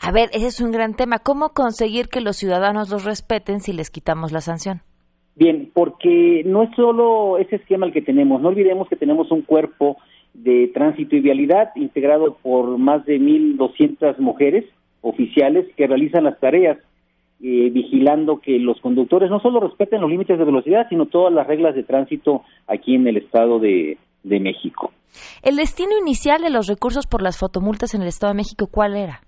[0.00, 1.18] A ver, ese es un gran tema.
[1.18, 4.82] ¿Cómo conseguir que los ciudadanos los respeten si les quitamos la sanción?
[5.36, 8.40] Bien, porque no es solo ese esquema el que tenemos.
[8.40, 9.96] No olvidemos que tenemos un cuerpo
[10.34, 14.64] de tránsito y vialidad integrado por más de 1.200 mujeres
[15.04, 16.78] oficiales que realizan las tareas
[17.42, 21.46] eh, vigilando que los conductores no solo respeten los límites de velocidad, sino todas las
[21.46, 24.90] reglas de tránsito aquí en el Estado de, México.
[25.42, 28.96] ¿El destino inicial de los recursos por las fotomultas en el Estado de México cuál
[28.96, 29.20] era?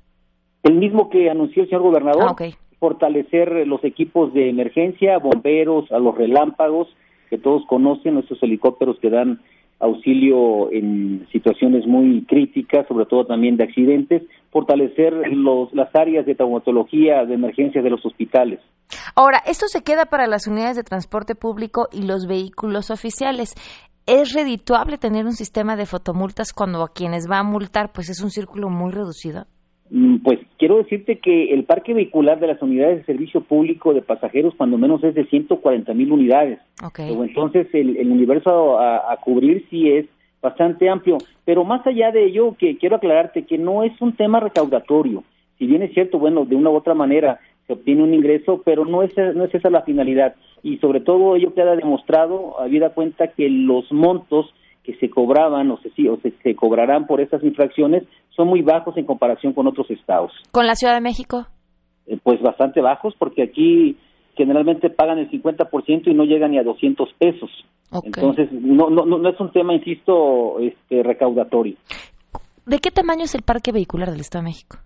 [0.63, 2.47] El mismo que anunció el señor gobernador, ah,
[2.79, 6.89] fortalecer los equipos de emergencia, bomberos, a los relámpagos,
[7.29, 9.43] que todos conocen, estos helicópteros que dan
[9.79, 16.35] auxilio en situaciones muy críticas, sobre todo también de accidentes, fortalecer los, las áreas de
[16.35, 18.61] traumatología, de emergencia de los hospitales.
[19.15, 23.55] Ahora, esto se queda para las unidades de transporte público y los vehículos oficiales.
[24.07, 28.23] ¿Es redituable tener un sistema de fotomultas cuando a quienes va a multar pues es
[28.23, 29.47] un círculo muy reducido?
[30.59, 34.79] Quiero decirte que el parque vehicular de las unidades de servicio público de pasajeros, cuando
[34.79, 36.59] menos es de 140 mil unidades.
[36.99, 40.07] entonces el, universo a, cubrir sí es
[40.41, 41.19] bastante amplio.
[41.45, 45.25] Pero más allá de ello, que quiero aclararte que no es un tema recaudatorio,
[45.59, 48.85] Si bien es cierto, bueno, de una u otra manera se obtiene un ingreso, pero
[48.85, 50.37] no es, no es esa la finalidad.
[50.63, 54.55] Y sobre todo ello queda demostrado, habida cuenta que los montos
[54.87, 59.05] que se cobraban o se, o se, cobrarán por estas infracciones son muy bajos en
[59.05, 60.31] comparación con otros estados.
[60.53, 61.49] ¿Con la Ciudad de México?
[62.07, 63.97] Eh, pues bastante bajos, porque aquí
[64.37, 67.51] generalmente pagan el 50% y no llegan ni a 200 pesos.
[68.05, 71.77] Entonces, no, no, no es un tema, insisto, este, recaudatorio.
[72.65, 74.77] ¿De qué tamaño es el parque vehicular del Estado de México?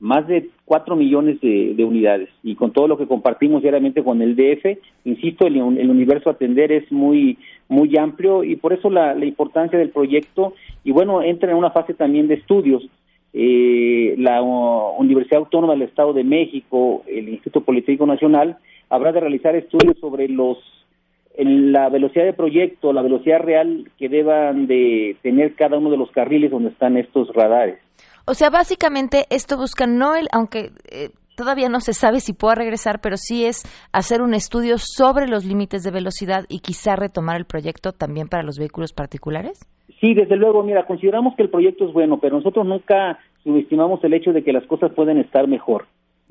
[0.00, 2.30] Más de 4 millones de, unidades.
[2.42, 6.32] Y con todo lo que compartimos diariamente con el DF, insisto, el, el universo a
[6.32, 10.54] atender es muy, muy amplio y por eso la, la importancia del proyecto.
[10.84, 12.88] Y bueno, entra en una fase también de estudios.
[13.32, 18.58] Eh, la Universidad Autónoma del Estado de México, el Instituto Politécnico Nacional,
[18.88, 20.58] habrá de realizar estudios sobre los
[21.36, 25.96] en la velocidad de proyecto, la velocidad real que deban de tener cada uno de
[25.96, 27.78] los carriles donde están estos radares.
[28.30, 32.54] O sea, básicamente esto busca no el, aunque eh, todavía no se sabe si pueda
[32.54, 37.38] regresar, pero sí es hacer un estudio sobre los límites de velocidad y quizá retomar
[37.38, 39.58] el proyecto también para los vehículos particulares.
[40.00, 44.14] Sí, desde luego, mira, consideramos que el proyecto es bueno, pero nosotros nunca subestimamos el
[44.14, 45.86] hecho de que las cosas pueden estar mejor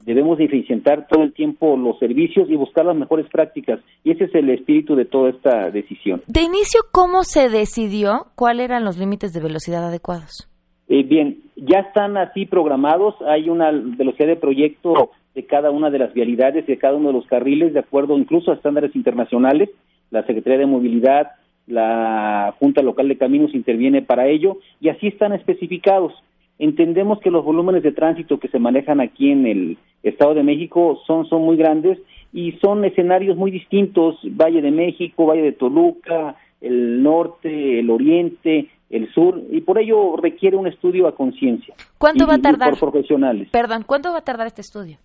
[0.05, 3.79] debemos de eficientar todo el tiempo los servicios y buscar las mejores prácticas.
[4.03, 6.23] Y ese es el espíritu de toda esta decisión.
[6.27, 10.48] De inicio, ¿cómo se decidió cuáles eran los límites de velocidad adecuados?
[10.89, 13.15] Eh, bien, ya están así programados.
[13.28, 17.13] Hay una velocidad de proyecto de cada una de las vialidades, de cada uno de
[17.13, 19.69] los carriles, de acuerdo incluso a estándares internacionales.
[20.10, 21.30] La Secretaría de Movilidad,
[21.67, 26.13] la Junta Local de Caminos interviene para ello y así están especificados.
[26.58, 30.99] Entendemos que los volúmenes de tránsito que se manejan aquí en el Estado de México
[31.06, 31.99] son, son muy grandes
[32.34, 38.67] y son escenarios muy distintos, Valle de México, Valle de Toluca, el norte, el oriente,
[38.89, 41.75] el sur, y por ello requiere un estudio a conciencia.
[41.97, 42.71] ¿Cuánto va a tardar?
[42.71, 43.49] Por profesionales.
[43.52, 44.97] Perdón, ¿cuánto va a tardar este estudio?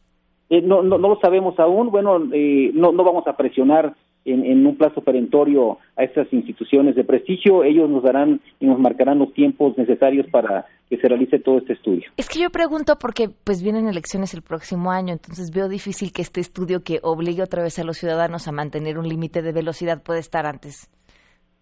[0.50, 1.90] Eh, no, no, no, lo sabemos aún.
[1.90, 3.94] Bueno, eh, no, no vamos a presionar
[4.24, 7.64] en, un plazo perentorio a estas instituciones de prestigio.
[7.64, 11.74] Ellos nos darán y nos marcarán los tiempos necesarios para que se realice todo este
[11.74, 12.04] estudio.
[12.16, 16.22] Es que yo pregunto porque pues vienen elecciones el próximo año, entonces veo difícil que
[16.22, 20.02] este estudio que obligue otra vez a los ciudadanos a mantener un límite de velocidad
[20.02, 20.88] pueda estar antes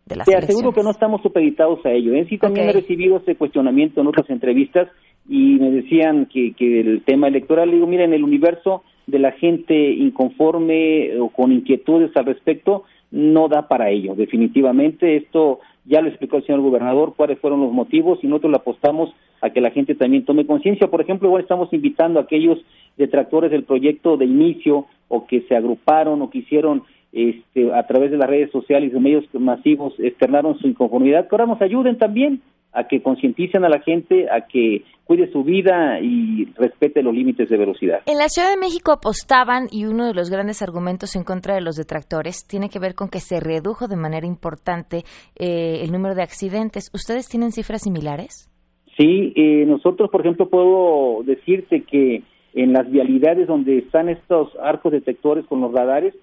[0.06, 2.12] de Te aseguro que no estamos supeditados a ello.
[2.12, 2.26] En ¿eh?
[2.28, 4.88] sí también he recibido ese cuestionamiento en otras entrevistas
[5.28, 9.32] y me decían que, que el tema electoral, digo, mira, en el universo de la
[9.32, 14.14] gente inconforme o con inquietudes al respecto no da para ello.
[14.14, 18.56] Definitivamente esto ya lo explicó el señor gobernador cuáles fueron los motivos y nosotros le
[18.56, 19.10] apostamos
[19.40, 20.88] a que la gente también tome conciencia.
[20.88, 22.58] Por ejemplo, igual estamos invitando a aquellos
[22.96, 28.11] detractores del proyecto de inicio o que se agruparon o que hicieron este, a través
[28.11, 32.42] de las redes sociales y medios masivos externaron su inconformidad, que ahora nos ayuden también
[32.72, 37.51] a que concienticen a la gente, a que cuide su vida y respete los límites
[37.51, 38.01] de velocidad.
[38.07, 41.61] En la Ciudad de México apostaban y uno de los grandes argumentos en contra de
[41.61, 45.03] los detractores tiene que ver con que se redujo de manera importante
[45.37, 46.90] eh, el número de accidentes.
[46.94, 48.48] ¿Ustedes tienen cifras similares?
[48.96, 52.22] Sí, eh, nosotros, por ejemplo, puedo decirte que
[52.55, 56.14] en las vialidades donde están estos arcos detectores con los radares,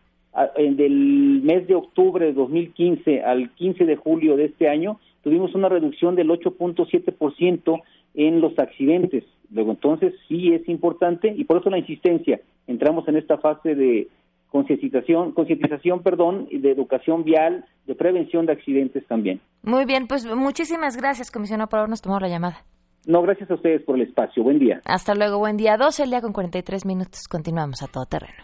[0.55, 5.69] del mes de octubre de 2015 al 15 de julio de este año, tuvimos una
[5.69, 7.81] reducción del 8.7%
[8.15, 9.23] en los accidentes.
[9.51, 12.39] Luego, entonces, sí es importante y por eso la insistencia.
[12.67, 14.07] Entramos en esta fase de
[14.49, 19.41] concientización, concientización, perdón, y de educación vial, de prevención de accidentes también.
[19.63, 22.63] Muy bien, pues muchísimas gracias, comisionado, por habernos tomado la llamada.
[23.05, 24.43] No, gracias a ustedes por el espacio.
[24.43, 24.81] Buen día.
[24.85, 25.77] Hasta luego, buen día.
[25.77, 27.27] 12 el día con 43 minutos.
[27.27, 28.43] Continuamos a todo terreno.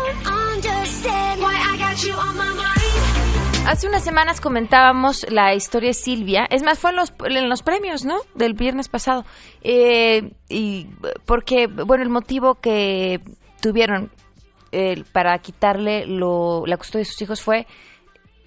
[3.67, 7.61] Hace unas semanas comentábamos la historia de Silvia, es más, fue en los, en los
[7.61, 8.15] premios, ¿no?
[8.35, 9.23] Del viernes pasado.
[9.61, 10.87] Eh, y
[11.25, 13.19] porque, bueno, el motivo que
[13.61, 14.09] tuvieron
[14.71, 17.67] eh, para quitarle lo, la custodia de sus hijos fue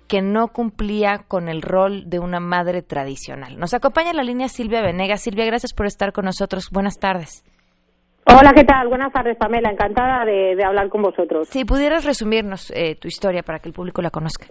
[0.09, 3.59] que no cumplía con el rol de una madre tradicional.
[3.59, 5.23] Nos acompaña en la línea Silvia Venegas.
[5.23, 6.71] Silvia, gracias por estar con nosotros.
[6.71, 7.45] Buenas tardes.
[8.27, 8.89] Hola, ¿qué tal?
[8.89, 9.71] Buenas tardes, Pamela.
[9.71, 11.49] Encantada de, hablar con vosotros.
[11.49, 14.47] Si pudieras resumirnos eh, tu historia para que el público la conozca.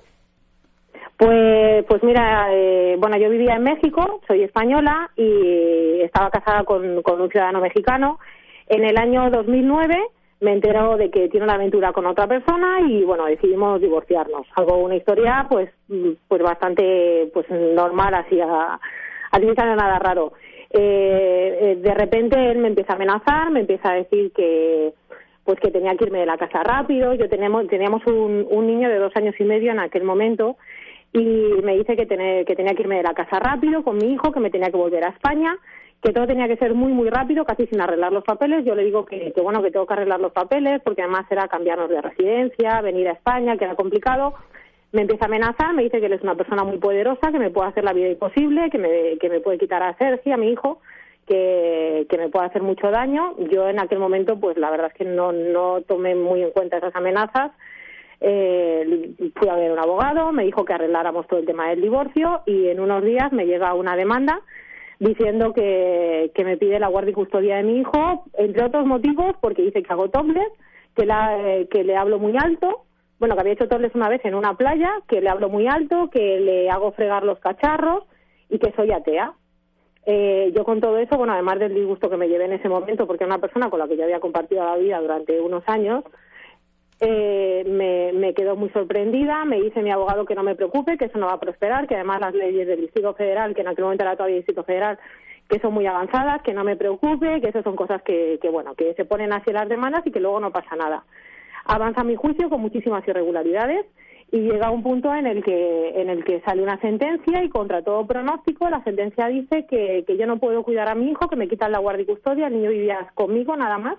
[1.24, 6.97] Pues, pues mira, eh, bueno, yo vivía en México, soy española y estaba casada con,
[6.97, 8.19] un ciudadano mexicano.
[8.67, 9.95] En el año 2009
[10.41, 14.47] me entero de que tiene una aventura con otra persona y bueno decidimos divorciarnos.
[14.57, 15.69] Algo una historia pues
[16.28, 18.78] pues bastante pues normal así a,
[19.32, 20.34] así no nada raro.
[20.71, 24.91] Eh, eh, de repente él me empieza a amenazar me empieza a decir que
[25.45, 27.13] pues que tenía que irme de la casa rápido.
[27.13, 30.57] Yo teníamos teníamos un, un niño de dos años y medio en aquel momento
[31.14, 34.32] y me dice que, que tenía que irme de la casa rápido con mi hijo
[34.32, 35.57] que me tenía que volver a España
[36.03, 38.66] que todo tenía que ser muy, muy rápido, casi sin arreglar los papeles.
[38.66, 41.47] Yo le digo que, que, bueno, que tengo que arreglar los papeles porque además era
[41.47, 44.34] cambiarnos de residencia, venir a España, que era complicado.
[44.91, 47.51] Me empieza a amenazar, me dice que él es una persona muy poderosa, que me
[47.51, 50.51] puede hacer la vida imposible, que me, que me puede quitar a Sergio, a mi
[50.51, 50.82] hijo,
[51.26, 53.36] que, que me puede hacer mucho daño.
[53.49, 56.78] Yo en aquel momento, pues la verdad es que no, no tomé muy en cuenta
[56.78, 57.51] esas amenazas.
[58.26, 62.41] Eh, fui a ver un abogado, me dijo que arregláramos todo el tema del divorcio
[62.45, 64.39] y en unos días me llega una demanda
[64.97, 69.63] diciendo que, me pide la guardia y custodia de mi hijo, entre otros motivos, porque
[69.63, 70.47] dice que hago topless,
[70.95, 72.86] que, la, eh, que le hablo muy alto,
[73.19, 76.09] bueno, que había hecho topless una vez en una playa, que le hablo muy alto,
[76.09, 78.05] que le hago fregar los cacharros
[78.49, 79.34] y que soy atea.
[80.05, 83.05] Eh, yo con todo eso, bueno, además del disgusto que me llevé en ese momento,
[83.05, 86.05] porque era una persona con la que yo había compartido la vida durante unos años,
[87.06, 91.06] eh, me, me quedó muy sorprendida, me dice mi abogado que no me preocupe, que
[91.06, 93.84] eso no va a prosperar, que además las leyes del Distrito Federal, que en aquel
[93.84, 94.97] momento era todavía Distrito Federal,
[95.49, 98.74] que son muy avanzadas, que no me preocupe, que esas son cosas que, que bueno,
[98.76, 101.04] que se ponen así las demandas y que luego no pasa nada.
[101.66, 103.86] Avanza mi juicio con muchísimas irregularidades
[104.32, 107.84] y llega un punto en el que en el que sale una sentencia y contra
[107.84, 111.36] todo pronóstico la sentencia dice que, que yo no puedo cuidar a mi hijo, que
[111.36, 113.95] me quitan la guardia y custodia, el niño vivía conmigo nada más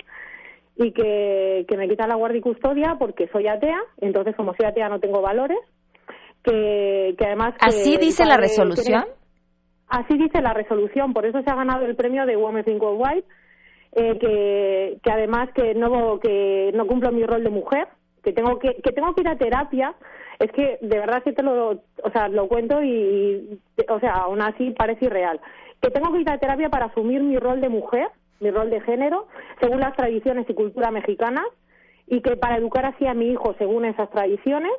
[0.76, 4.66] y que, que me quitan la guardia y custodia porque soy atea, entonces como soy
[4.66, 5.58] atea no tengo valores,
[6.42, 7.54] que, que además...
[7.60, 9.04] ¿Así dice la resolución?
[9.88, 13.24] así dice la resolución, por eso se ha ganado el premio de Women Think Worldwide,
[13.92, 17.86] eh, que, que además que no, que no cumplo mi rol de mujer,
[18.22, 19.94] que tengo que, que tengo que ir a terapia,
[20.38, 24.42] es que de verdad que te lo, o sea, lo cuento y, o sea, aún
[24.42, 25.40] así parece irreal,
[25.80, 28.08] que tengo que ir a terapia para asumir mi rol de mujer,
[28.40, 29.26] mi rol de género,
[29.60, 31.46] según las tradiciones y cultura mexicanas,
[32.06, 34.72] y que para educar así a mi hijo según esas tradiciones,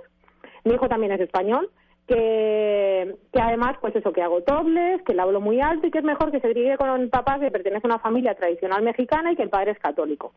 [0.64, 1.70] mi hijo también es español,
[2.08, 6.00] que, que además, pues eso, que hago tobles, que le hablo muy alto y que
[6.00, 9.32] es mejor que se dirige con un papá que pertenece a una familia tradicional mexicana
[9.32, 10.34] y que el padre es católico.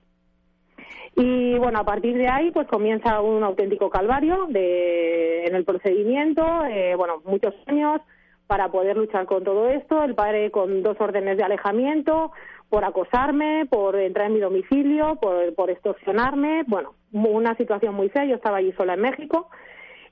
[1.16, 6.64] Y bueno, a partir de ahí, pues comienza un auténtico calvario de, en el procedimiento,
[6.64, 8.00] eh, bueno, muchos años
[8.46, 12.32] para poder luchar con todo esto, el padre con dos órdenes de alejamiento,
[12.68, 18.24] por acosarme, por entrar en mi domicilio, por, por extorsionarme, bueno, una situación muy fea,
[18.24, 19.48] yo estaba allí sola en México.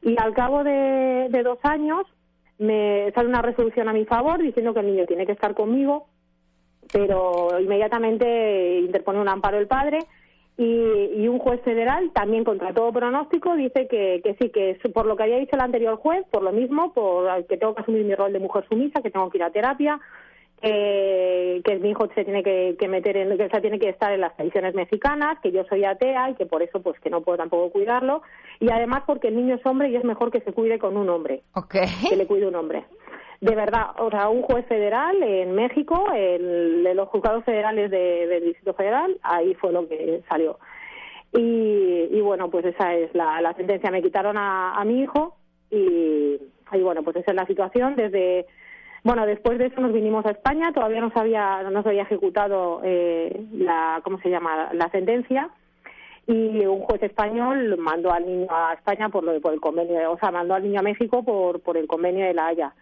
[0.02, 2.06] Y al cabo de, de dos años
[2.58, 6.06] me sale una resolución a mi favor diciendo que el niño tiene que estar conmigo,
[6.92, 9.98] pero inmediatamente interpone un amparo el padre
[10.56, 15.04] y, y, un juez federal también contra todo pronóstico dice que, que sí, que por
[15.04, 18.04] lo que había dicho el anterior juez, por lo mismo, por que tengo que asumir
[18.04, 20.00] mi rol de mujer sumisa, que tengo que ir a terapia,
[20.66, 24.12] que, que mi hijo se tiene que, que meter en, que se tiene que estar
[24.12, 27.20] en las tradiciones mexicanas, que yo soy atea y que por eso pues que no
[27.20, 28.22] puedo tampoco cuidarlo
[28.60, 31.08] y además porque el niño es hombre y es mejor que se cuide con un
[31.08, 31.42] hombre,
[32.08, 32.84] que le cuide un hombre.
[33.40, 38.26] De verdad, o sea, un juez federal en México, el, de los juzgados federales de,
[38.26, 40.58] del Distrito Federal, ahí fue lo que salió.
[41.34, 43.90] Y, y bueno, pues esa es la, la sentencia.
[43.90, 45.36] Me quitaron a, a mi hijo
[45.70, 46.40] y,
[46.72, 48.46] y bueno, pues esa es la situación desde
[49.06, 52.02] bueno, después de eso nos vinimos a España, todavía no se había, no se había
[52.02, 55.48] ejecutado eh, la, ¿cómo se llama?, la sentencia
[56.26, 60.18] y un juez español mandó al niño a España por lo por el convenio, o
[60.18, 62.74] sea, mandó al niño a México por, por el convenio de la Haya.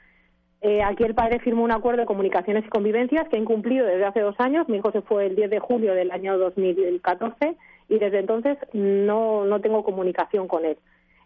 [0.63, 4.07] Eh, aquí el padre firmó un acuerdo de comunicaciones y convivencias que ha incumplido desde
[4.07, 4.67] hace dos años.
[4.67, 7.55] Mi hijo se fue el 10 de julio del año 2014
[7.91, 10.79] y desde entonces no, no tengo comunicación con él.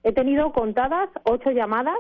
[0.02, 1.98] He tenido contadas ocho llamadas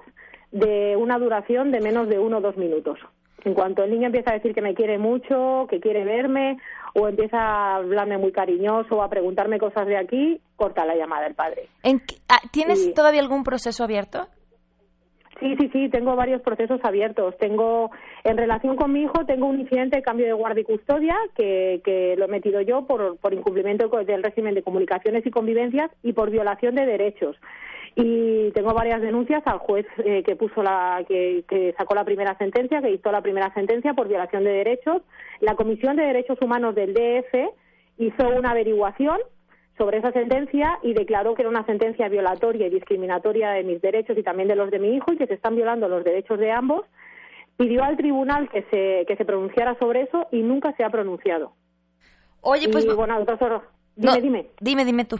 [0.52, 2.98] de una duración de menos de uno o dos minutos.
[3.44, 6.58] En cuanto el niño empieza a decir que me quiere mucho, que quiere verme,
[6.94, 11.26] o empieza a hablarme muy cariñoso o a preguntarme cosas de aquí, corta la llamada
[11.26, 11.68] el padre.
[12.28, 14.26] Ah, ¿Tienes todavía algún proceso abierto?
[15.38, 17.36] Sí, sí, sí, tengo varios procesos abiertos.
[17.38, 17.92] Tengo,
[18.24, 21.80] en relación con mi hijo, tengo un incidente de cambio de guardia y custodia que,
[21.84, 26.12] que lo he metido yo por, por incumplimiento del régimen de comunicaciones y convivencias y
[26.12, 27.36] por violación de derechos
[27.94, 32.36] y tengo varias denuncias al juez eh, que puso la que, que, sacó la primera
[32.38, 35.02] sentencia, que dictó la primera sentencia por violación de derechos.
[35.40, 37.34] La Comisión de Derechos Humanos del DF
[37.98, 39.18] hizo una averiguación
[39.76, 44.18] sobre esa sentencia y declaró que era una sentencia violatoria y discriminatoria de mis derechos
[44.18, 46.50] y también de los de mi hijo y que se están violando los derechos de
[46.50, 46.84] ambos.
[47.56, 51.52] Pidió al tribunal que se que se pronunciara sobre eso y nunca se ha pronunciado.
[52.40, 53.14] Oye, pues bueno,
[53.96, 54.46] Dime, dime.
[54.60, 55.18] Dime, dime tú.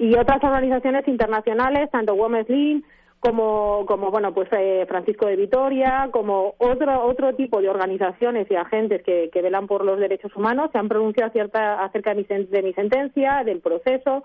[0.00, 2.82] Y otras organizaciones internacionales, tanto Women's League
[3.18, 8.56] como, como bueno, pues eh, Francisco de Vitoria, como otro, otro tipo de organizaciones y
[8.56, 12.46] agentes que, que velan por los derechos humanos, se han pronunciado cierta, acerca de mi,
[12.46, 14.24] de mi sentencia, del proceso,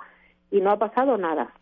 [0.50, 1.54] y no ha pasado nada.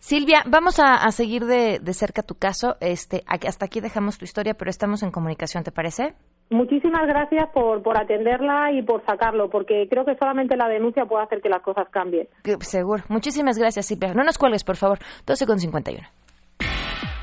[0.00, 2.74] Silvia, vamos a, seguir de, de, cerca tu caso.
[2.80, 6.14] Este, hasta aquí dejamos tu historia, pero estamos en comunicación, ¿te parece?
[6.52, 11.24] Muchísimas gracias por, por atenderla y por sacarlo, porque creo que solamente la denuncia puede
[11.24, 12.28] hacer que las cosas cambien.
[12.60, 13.02] Seguro.
[13.08, 14.14] Muchísimas gracias, Silvia.
[14.14, 14.98] No nos cuelgues, por favor.
[15.26, 16.06] 12 con 51.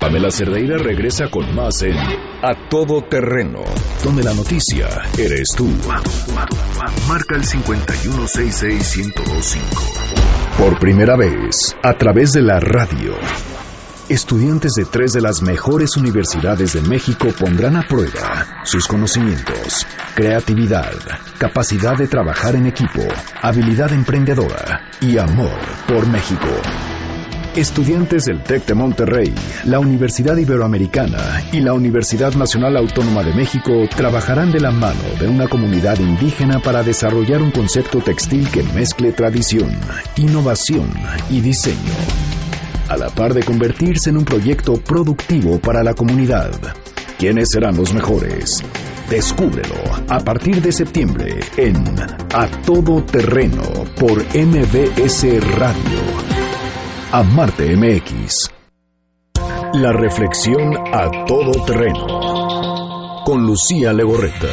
[0.00, 3.60] Pamela Cerdeira regresa con más en A Todo Terreno,
[4.02, 4.88] donde la noticia
[5.18, 5.68] eres tú.
[7.06, 9.60] Marca el 5166125.
[10.56, 13.12] Por primera vez, a través de la radio.
[14.08, 20.94] Estudiantes de tres de las mejores universidades de México pondrán a prueba sus conocimientos, creatividad,
[21.38, 23.02] capacidad de trabajar en equipo,
[23.42, 26.48] habilidad emprendedora y amor por México.
[27.56, 29.34] Estudiantes del TEC de Monterrey,
[29.64, 35.26] la Universidad Iberoamericana y la Universidad Nacional Autónoma de México trabajarán de la mano de
[35.26, 39.76] una comunidad indígena para desarrollar un concepto textil que mezcle tradición,
[40.16, 40.92] innovación
[41.28, 41.92] y diseño,
[42.88, 46.52] a la par de convertirse en un proyecto productivo para la comunidad.
[47.18, 48.62] ¿Quiénes serán los mejores?
[49.10, 49.74] Descúbrelo
[50.08, 51.84] a partir de septiembre en
[52.32, 53.62] A Todo Terreno
[53.96, 55.24] por MBS
[55.58, 56.39] Radio
[57.12, 58.50] a Marte MX.
[59.74, 62.06] La reflexión a todo terreno.
[63.24, 64.46] Con Lucía Legorreta.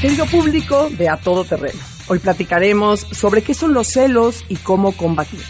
[0.00, 1.78] Querido público de A Todo Terreno,
[2.08, 5.40] hoy platicaremos sobre qué son los celos y cómo combatir.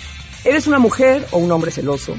[0.45, 2.17] ¿Eres una mujer o un hombre celoso?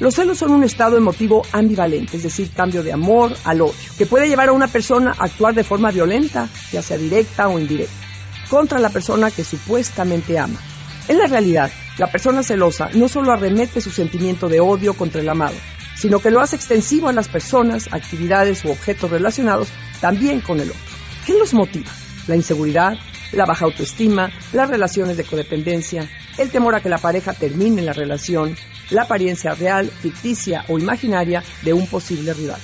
[0.00, 4.06] Los celos son un estado emotivo ambivalente, es decir, cambio de amor al odio, que
[4.06, 8.03] puede llevar a una persona a actuar de forma violenta, ya sea directa o indirecta
[8.48, 10.60] contra la persona que supuestamente ama.
[11.08, 15.28] En la realidad, la persona celosa no solo arremete su sentimiento de odio contra el
[15.28, 15.54] amado,
[15.94, 19.68] sino que lo hace extensivo a las personas, actividades u objetos relacionados
[20.00, 20.82] también con el otro.
[21.26, 21.90] ¿Qué los motiva?
[22.26, 22.94] La inseguridad,
[23.32, 27.92] la baja autoestima, las relaciones de codependencia, el temor a que la pareja termine la
[27.92, 28.56] relación,
[28.90, 32.60] la apariencia real, ficticia o imaginaria de un posible rival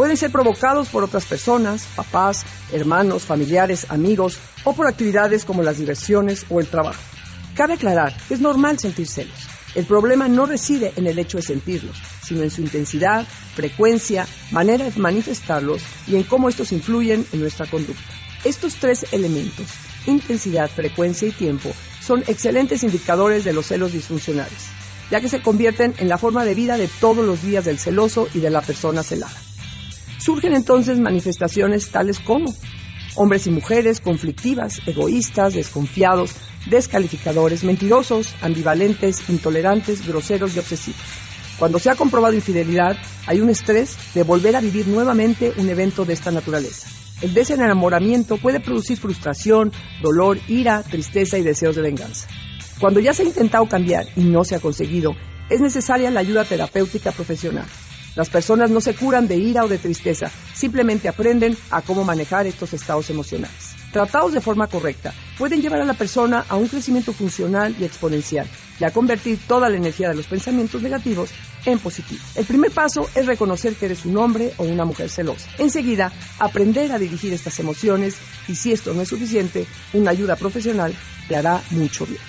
[0.00, 5.76] pueden ser provocados por otras personas, papás, hermanos, familiares, amigos o por actividades como las
[5.76, 7.02] diversiones o el trabajo.
[7.54, 9.36] Cabe aclarar que es normal sentir celos.
[9.74, 14.86] El problema no reside en el hecho de sentirlos, sino en su intensidad, frecuencia, manera
[14.86, 18.00] de manifestarlos y en cómo estos influyen en nuestra conducta.
[18.42, 19.66] Estos tres elementos,
[20.06, 21.70] intensidad, frecuencia y tiempo,
[22.00, 24.68] son excelentes indicadores de los celos disfuncionales,
[25.10, 28.28] ya que se convierten en la forma de vida de todos los días del celoso
[28.32, 29.49] y de la persona celada.
[30.20, 32.54] Surgen entonces manifestaciones tales como
[33.16, 36.32] hombres y mujeres conflictivas, egoístas, desconfiados,
[36.66, 41.00] descalificadores, mentirosos, ambivalentes, intolerantes, groseros y obsesivos.
[41.58, 42.96] Cuando se ha comprobado infidelidad,
[43.26, 46.88] hay un estrés de volver a vivir nuevamente un evento de esta naturaleza.
[47.22, 52.28] El desenamoramiento puede producir frustración, dolor, ira, tristeza y deseos de venganza.
[52.78, 55.14] Cuando ya se ha intentado cambiar y no se ha conseguido,
[55.50, 57.66] es necesaria la ayuda terapéutica profesional.
[58.16, 62.46] Las personas no se curan de ira o de tristeza, simplemente aprenden a cómo manejar
[62.46, 63.76] estos estados emocionales.
[63.92, 68.48] Tratados de forma correcta, pueden llevar a la persona a un crecimiento funcional y exponencial
[68.78, 71.30] y a convertir toda la energía de los pensamientos negativos
[71.66, 72.20] en positivo.
[72.34, 75.48] El primer paso es reconocer que eres un hombre o una mujer celosa.
[75.58, 78.16] Enseguida, aprender a dirigir estas emociones
[78.48, 80.94] y si esto no es suficiente, una ayuda profesional
[81.28, 82.20] te hará mucho bien.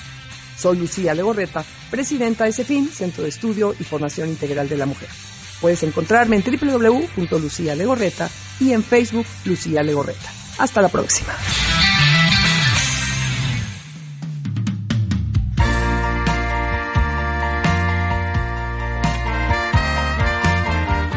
[0.58, 5.10] Soy Lucía Legorreta, presidenta de CEFIN, Centro de Estudio y Formación Integral de la Mujer.
[5.62, 10.30] Puedes encontrarme en www.lucialegorreta y en Facebook Lucía Legorreta.
[10.58, 11.34] Hasta la próxima.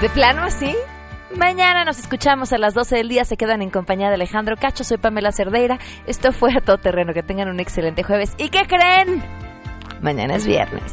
[0.00, 0.76] ¿De plano así?
[1.34, 3.24] Mañana nos escuchamos a las 12 del día.
[3.24, 4.84] Se quedan en compañía de Alejandro Cacho.
[4.84, 5.78] Soy Pamela Cerdeira.
[6.06, 7.14] Esto fue a todo terreno.
[7.14, 8.34] Que tengan un excelente jueves.
[8.36, 9.22] ¿Y qué creen?
[10.02, 10.92] Mañana es viernes.